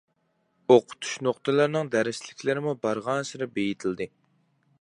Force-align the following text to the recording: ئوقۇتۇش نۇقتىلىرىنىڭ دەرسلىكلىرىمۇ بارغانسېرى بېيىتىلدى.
ئوقۇتۇش 0.75 1.11
نۇقتىلىرىنىڭ 1.27 1.93
دەرسلىكلىرىمۇ 1.97 2.75
بارغانسېرى 2.87 3.53
بېيىتىلدى. 3.59 4.13